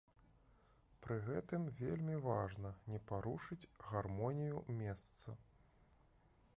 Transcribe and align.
Пры 1.05 1.17
гэтым 1.27 1.67
вельмі 1.81 2.15
важна 2.29 2.71
не 2.93 2.99
парушыць 3.13 3.69
гармонію 3.93 4.65
месца. 4.83 5.41